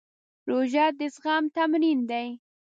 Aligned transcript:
روژه 0.47 0.85
د 0.97 0.99
زغم 1.15 1.43
تمرین 1.55 1.99
دی. 2.09 2.27